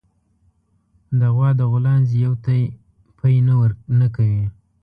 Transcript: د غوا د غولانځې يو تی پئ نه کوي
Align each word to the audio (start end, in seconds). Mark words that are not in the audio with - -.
د 1.19 1.21
غوا 1.35 1.49
د 1.59 1.61
غولانځې 1.71 2.15
يو 2.25 2.33
تی 2.45 2.61
پئ 3.19 3.35
نه 3.99 4.07
کوي 4.15 4.43